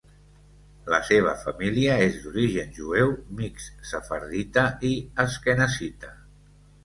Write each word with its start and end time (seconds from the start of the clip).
La 0.93 0.99
seva 1.09 1.33
família 1.41 1.97
és 2.05 2.15
d'origen 2.23 2.73
jueu 2.79 3.13
mixt 3.41 3.85
sefardita 3.91 4.63
i 4.93 4.93
asquenazita. 5.25 6.11